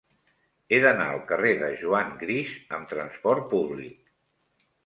[0.69, 4.05] He d'anar al carrer de Juan Gris amb trasport públic.